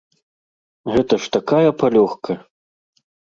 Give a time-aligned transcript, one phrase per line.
[0.95, 2.33] Гэта ж такая палёгка!